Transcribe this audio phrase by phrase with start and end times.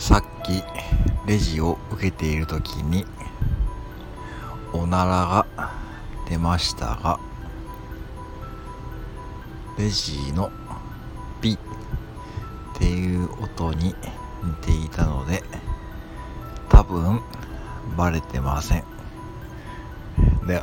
[0.00, 0.64] さっき
[1.26, 3.04] レジを受けている時に
[4.72, 5.46] おならが
[6.26, 7.20] 出ましたが
[9.78, 10.50] レジの
[11.42, 11.58] ピっ
[12.78, 13.94] ていう音に
[14.42, 15.42] 似ていたので
[16.70, 17.20] 多分
[17.94, 18.84] バレてません。
[20.46, 20.62] で